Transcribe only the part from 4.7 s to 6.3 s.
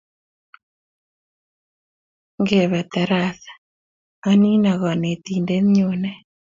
kanetindet nyone